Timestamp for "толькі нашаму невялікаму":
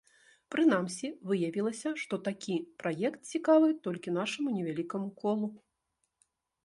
3.89-5.09